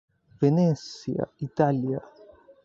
Venecia, 0.41 1.29
Italia. 1.45 2.01